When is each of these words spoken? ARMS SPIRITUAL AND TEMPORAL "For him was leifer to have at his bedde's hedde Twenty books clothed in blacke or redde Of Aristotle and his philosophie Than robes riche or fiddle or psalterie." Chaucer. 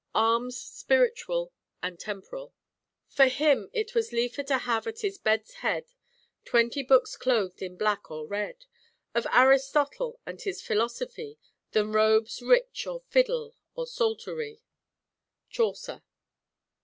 ARMS 0.15 0.59
SPIRITUAL 0.59 1.53
AND 1.83 1.99
TEMPORAL 1.99 2.55
"For 3.07 3.25
him 3.27 3.69
was 3.93 4.09
leifer 4.09 4.43
to 4.47 4.57
have 4.57 4.87
at 4.87 5.01
his 5.01 5.19
bedde's 5.19 5.57
hedde 5.61 5.93
Twenty 6.43 6.81
books 6.81 7.15
clothed 7.15 7.61
in 7.61 7.77
blacke 7.77 8.09
or 8.09 8.25
redde 8.27 8.65
Of 9.13 9.27
Aristotle 9.31 10.19
and 10.25 10.41
his 10.41 10.59
philosophie 10.63 11.37
Than 11.73 11.91
robes 11.91 12.41
riche 12.41 12.87
or 12.87 13.01
fiddle 13.11 13.53
or 13.75 13.85
psalterie." 13.85 14.61
Chaucer. 15.51 16.01